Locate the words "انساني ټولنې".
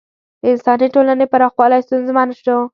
0.51-1.25